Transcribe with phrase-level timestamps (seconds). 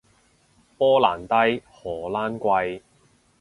[0.79, 2.81] 波蘭低，荷蘭貴